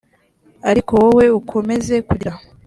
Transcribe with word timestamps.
ariko 0.69 0.91
wowe 1.01 1.25
ukomeze 1.39 1.95
kugira 2.07 2.31